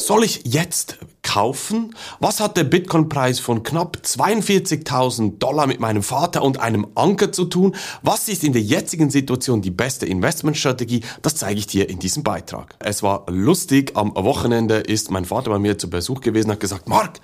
[0.00, 1.94] Soll ich jetzt kaufen?
[2.20, 7.44] Was hat der Bitcoin-Preis von knapp 42.000 Dollar mit meinem Vater und einem Anker zu
[7.44, 7.76] tun?
[8.00, 11.02] Was ist in der jetzigen Situation die beste Investmentstrategie?
[11.20, 12.76] Das zeige ich dir in diesem Beitrag.
[12.78, 16.60] Es war lustig, am Wochenende ist mein Vater bei mir zu Besuch gewesen und hat
[16.60, 17.20] gesagt, Mark,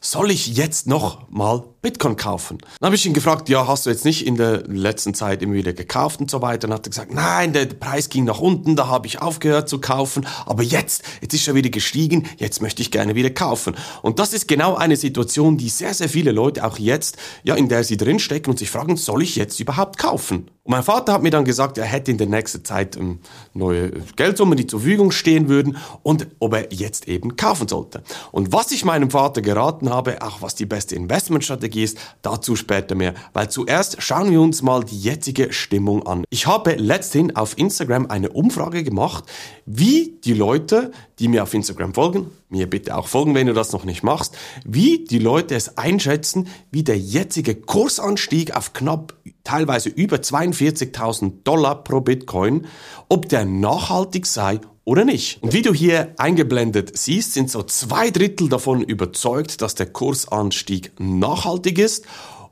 [0.00, 2.56] soll ich jetzt noch mal Bitcoin kaufen?
[2.80, 5.52] Dann habe ich ihn gefragt, ja, hast du jetzt nicht in der letzten Zeit immer
[5.52, 6.66] wieder gekauft und so weiter?
[6.66, 9.82] Dann hat er gesagt, nein, der Preis ging nach unten, da habe ich aufgehört zu
[9.82, 13.76] kaufen, aber jetzt, jetzt ist er wieder gestiegen, jetzt möchte ich gerne wieder kaufen.
[14.00, 17.68] Und das ist genau eine Situation, die sehr, sehr viele Leute auch jetzt, ja, in
[17.68, 20.48] der sie drinstecken und sich fragen, soll ich jetzt überhaupt kaufen?
[20.64, 23.18] Und mein Vater hat mir dann gesagt, er hätte in der nächsten Zeit ähm,
[23.52, 28.02] neue Geldsummen, die zur Verfügung stehen würden und ob er jetzt eben kaufen sollte.
[28.32, 32.94] Und was ich meinem Vater geraten habe, auch was die beste Investmentstrategie ist, dazu später
[32.94, 33.14] mehr.
[33.32, 36.24] Weil zuerst schauen wir uns mal die jetzige Stimmung an.
[36.30, 39.24] Ich habe letzthin auf Instagram eine Umfrage gemacht,
[39.66, 43.72] wie die Leute, die mir auf Instagram folgen, mir bitte auch folgen, wenn du das
[43.72, 49.90] noch nicht machst, wie die Leute es einschätzen, wie der jetzige Kursanstieg auf knapp teilweise
[49.90, 52.66] über 42.000 Dollar pro Bitcoin,
[53.08, 55.42] ob der nachhaltig sei oder nicht.
[55.42, 60.92] Und wie du hier eingeblendet siehst, sind so zwei Drittel davon überzeugt, dass der Kursanstieg
[60.98, 62.04] nachhaltig ist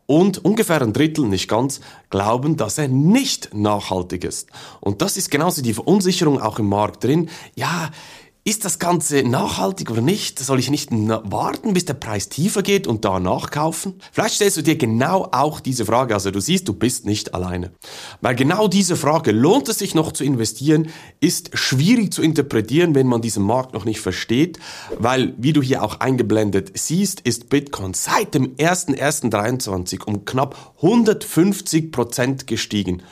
[0.07, 1.81] und ungefähr ein Drittel, nicht ganz,
[2.11, 4.49] glauben, dass er nicht nachhaltig ist.
[4.81, 7.31] Und das ist genauso die Verunsicherung auch im Markt drin.
[7.55, 7.91] Ja,
[8.45, 10.41] ist das Ganze nachhaltig oder nicht?
[10.41, 14.01] Soll ich nicht warten, bis der Preis tiefer geht und danach kaufen?
[14.11, 16.15] Vielleicht stellst du dir genau auch diese Frage.
[16.15, 17.71] Also du siehst, du bist nicht alleine.
[18.21, 20.89] Weil genau diese Frage, lohnt es sich noch zu investieren,
[21.21, 24.59] ist schwierig zu interpretieren, wenn man diesen Markt noch nicht versteht.
[24.99, 31.93] Weil, wie du hier auch eingeblendet siehst, ist Bitcoin seit dem 01.01.23 um knapp 150
[31.93, 33.05] Prozent gestiegen.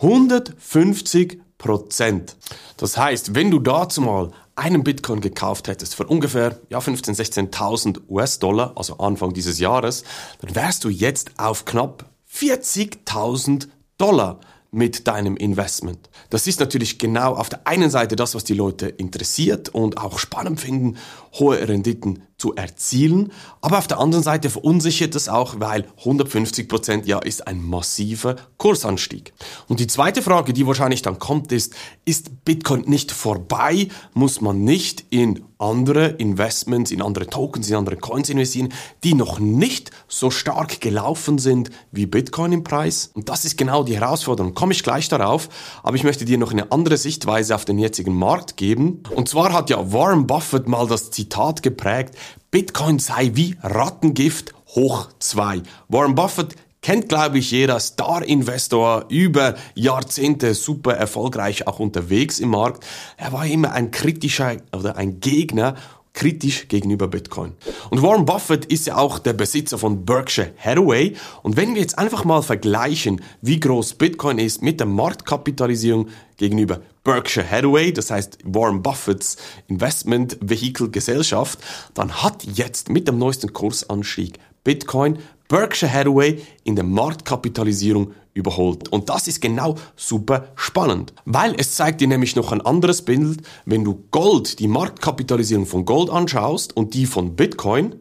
[0.00, 2.36] 150 Prozent.
[2.76, 8.00] Das heißt, wenn du dazu mal einen Bitcoin gekauft hättest für ungefähr ja, 15.000, 16.000
[8.08, 10.04] US-Dollar, also Anfang dieses Jahres,
[10.40, 16.10] dann wärst du jetzt auf knapp 40.000 Dollar mit deinem Investment.
[16.30, 20.18] Das ist natürlich genau auf der einen Seite das, was die Leute interessiert und auch
[20.18, 20.98] spannend finden,
[21.34, 23.32] hohe Renditen zu erzielen.
[23.60, 28.36] Aber auf der anderen Seite verunsichert es auch, weil 150 Prozent ja ist ein massiver
[28.58, 29.32] Kursanstieg.
[29.68, 31.74] Und die zweite Frage, die wahrscheinlich dann kommt, ist,
[32.04, 33.88] ist Bitcoin nicht vorbei?
[34.12, 39.38] Muss man nicht in andere Investments, in andere Tokens, in andere Coins investieren, die noch
[39.38, 43.10] nicht so stark gelaufen sind wie Bitcoin im Preis?
[43.14, 44.54] Und das ist genau die Herausforderung.
[44.54, 45.48] Komme ich gleich darauf.
[45.82, 49.02] Aber ich möchte dir noch eine andere Sichtweise auf den jetzigen Markt geben.
[49.14, 52.16] Und zwar hat ja Warren Buffett mal das Zitat geprägt,
[52.50, 55.62] Bitcoin sei wie Rattengift hoch zwei.
[55.88, 62.84] Warren Buffett kennt, glaube ich, jeder Star-Investor über Jahrzehnte super erfolgreich auch unterwegs im Markt.
[63.16, 65.76] Er war immer ein kritischer oder ein Gegner
[66.12, 67.52] kritisch gegenüber Bitcoin.
[67.90, 71.16] Und Warren Buffett ist ja auch der Besitzer von Berkshire Hathaway.
[71.42, 76.80] Und wenn wir jetzt einfach mal vergleichen, wie groß Bitcoin ist mit der Marktkapitalisierung gegenüber
[77.04, 79.36] Berkshire Hathaway, das heißt Warren Buffetts
[79.68, 81.58] Investment Vehicle Gesellschaft,
[81.92, 88.88] dann hat jetzt mit dem neuesten Kursanstieg Bitcoin Berkshire Hathaway in der Marktkapitalisierung überholt.
[88.88, 93.42] Und das ist genau super spannend, weil es zeigt dir nämlich noch ein anderes Bild,
[93.66, 97.96] wenn du Gold, die Marktkapitalisierung von Gold anschaust und die von Bitcoin,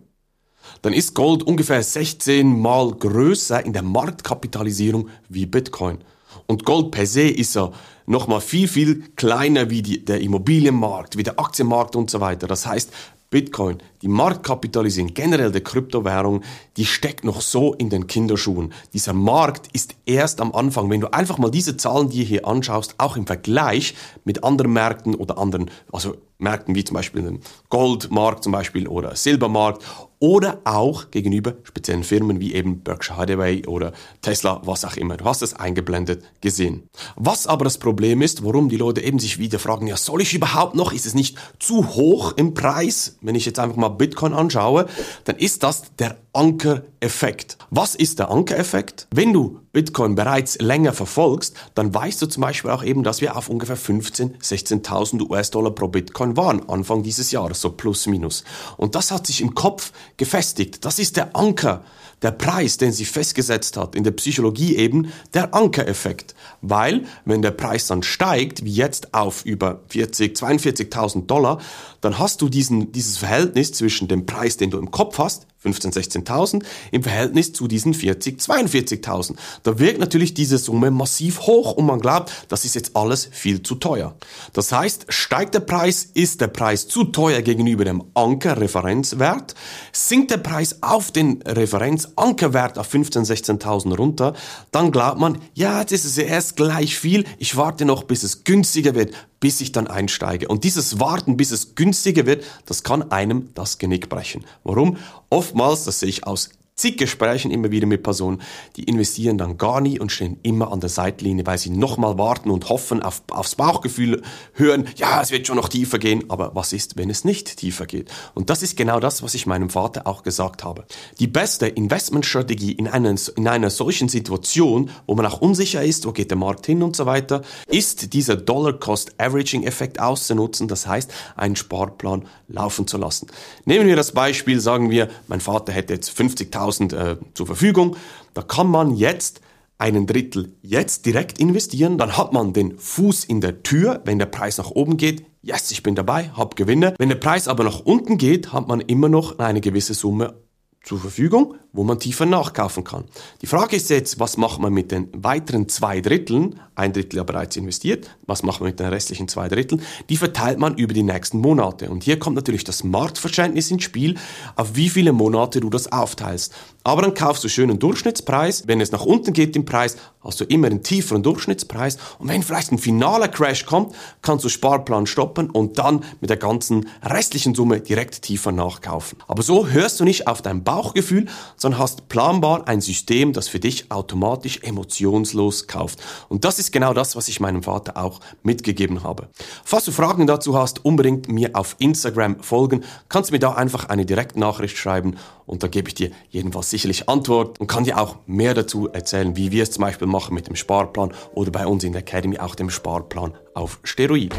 [0.81, 5.99] dann ist Gold ungefähr 16 mal größer in der Marktkapitalisierung wie Bitcoin.
[6.47, 7.71] Und Gold per se ist ja
[8.05, 12.47] nochmal viel, viel kleiner wie die, der Immobilienmarkt, wie der Aktienmarkt und so weiter.
[12.47, 12.91] Das heißt,
[13.33, 16.43] Bitcoin, die Marktkapitalisierung generell der Kryptowährung,
[16.77, 18.73] die steckt noch so in den Kinderschuhen.
[18.93, 20.91] Dieser Markt ist erst am Anfang.
[20.91, 25.15] Wenn du einfach mal diese Zahlen dir hier anschaust, auch im Vergleich mit anderen Märkten
[25.15, 27.39] oder anderen, also Märkten wie zum Beispiel dem
[27.69, 29.83] Goldmarkt zum Beispiel oder Silbermarkt
[30.19, 35.17] oder auch gegenüber speziellen Firmen wie eben Berkshire Hathaway oder Tesla, was auch immer.
[35.17, 36.87] Du hast es eingeblendet gesehen.
[37.17, 40.33] Was aber das Problem ist, warum die Leute eben sich wieder fragen, ja, soll ich
[40.33, 40.93] überhaupt noch?
[40.93, 43.17] Ist es nicht zu hoch im Preis?
[43.19, 44.85] Wenn ich jetzt einfach mal Bitcoin anschaue,
[45.25, 47.57] dann ist das der Ankereffekt.
[47.69, 49.07] Was ist der Ankereffekt?
[49.13, 53.37] Wenn du Bitcoin bereits länger verfolgst, dann weißt du zum Beispiel auch eben, dass wir
[53.37, 58.43] auf ungefähr 15.000, 16.000 US-Dollar pro Bitcoin waren, Anfang dieses Jahres, so plus minus.
[58.77, 60.83] Und das hat sich im Kopf gefestigt.
[60.85, 61.83] Das ist der Anker,
[62.23, 66.33] der Preis, den sie festgesetzt hat, in der Psychologie eben der Ankereffekt.
[66.61, 71.59] Weil, wenn der Preis dann steigt, wie jetzt auf über 40, 42.000 Dollar,
[72.01, 76.25] dann hast du diesen, dieses Verhältnis zwischen dem Preis, den du im Kopf hast, 15.000,
[76.25, 79.35] 16.000 im Verhältnis zu diesen 40, 42.000.
[79.63, 83.63] Da wirkt natürlich diese Summe massiv hoch und man glaubt, das ist jetzt alles viel
[83.63, 84.15] zu teuer.
[84.53, 89.55] Das heißt, steigt der Preis, ist der Preis zu teuer gegenüber dem Anker-Referenzwert,
[89.91, 94.33] sinkt der Preis auf den Referenz-Ankerwert auf 15.000, 16.000 runter,
[94.71, 98.43] dann glaubt man, ja, jetzt ist es erst gleich viel, ich warte noch, bis es
[98.43, 99.13] günstiger wird,
[99.43, 100.47] bis ich dann einsteige.
[100.47, 104.45] Und dieses Warten, bis es günstiger wird, das kann einem das Genick brechen.
[104.63, 104.95] Warum?
[105.29, 106.51] Oftmals, das sehe ich aus
[106.83, 108.41] zig Gesprächen immer wieder mit Personen,
[108.75, 112.51] die investieren dann gar nie und stehen immer an der Seitlinie, weil sie nochmal warten
[112.51, 114.21] und hoffen, auf, aufs Bauchgefühl
[114.51, 117.85] hören, ja, es wird schon noch tiefer gehen, aber was ist, wenn es nicht tiefer
[117.85, 118.11] geht?
[118.33, 120.83] Und das ist genau das, was ich meinem Vater auch gesagt habe.
[121.21, 126.11] Die beste Investmentstrategie in, einen, in einer solchen Situation, wo man auch unsicher ist, wo
[126.11, 132.25] geht der Markt hin und so weiter, ist dieser Dollar-Cost-Averaging-Effekt auszunutzen, das heißt, einen Sparplan
[132.49, 133.27] laufen zu lassen.
[133.63, 137.95] Nehmen wir das Beispiel, sagen wir, mein Vater hätte jetzt 50.000 100.000 äh, zur Verfügung.
[138.33, 139.41] Da kann man jetzt
[139.77, 144.27] einen Drittel jetzt direkt investieren, dann hat man den Fuß in der Tür, wenn der
[144.27, 145.25] Preis nach oben geht.
[145.41, 146.93] Yes, ich bin dabei, hab Gewinne.
[146.97, 150.35] Wenn der Preis aber nach unten geht, hat man immer noch eine gewisse Summe
[150.83, 153.05] zur Verfügung, wo man tiefer nachkaufen kann.
[153.41, 156.59] Die Frage ist jetzt, was macht man mit den weiteren zwei Dritteln?
[156.75, 158.17] Ein Drittel ja bereits investiert.
[158.27, 159.81] Was macht man mit den restlichen zwei Dritteln?
[160.09, 161.89] Die verteilt man über die nächsten Monate.
[161.89, 164.15] Und hier kommt natürlich das Marktverständnis ins Spiel,
[164.57, 166.53] auf wie viele Monate du das aufteilst.
[166.83, 168.67] Aber dann kaufst du schönen Durchschnittspreis.
[168.67, 169.95] Wenn es nach unten geht im Preis,
[170.39, 171.97] du immer einen tieferen Durchschnittspreis.
[172.19, 176.37] Und wenn vielleicht ein finaler Crash kommt, kannst du Sparplan stoppen und dann mit der
[176.37, 179.17] ganzen restlichen Summe direkt tiefer nachkaufen.
[179.27, 181.27] Aber so hörst du nicht auf dein Bauchgefühl,
[181.57, 186.01] sondern hast planbar ein System, das für dich automatisch emotionslos kauft.
[186.29, 189.27] Und das ist genau das, was ich meinem Vater auch mitgegeben habe.
[189.63, 192.83] Falls du Fragen dazu hast, unbedingt mir auf Instagram folgen.
[193.09, 195.15] Kannst mir da einfach eine Direktnachricht schreiben
[195.45, 199.35] und da gebe ich dir jedenfalls sicherlich Antwort und kann dir auch mehr dazu erzählen,
[199.35, 202.39] wie wir es zum Beispiel machen mit dem Sparplan oder bei uns in der Academy
[202.39, 204.31] auch dem Sparplan auf Steroid.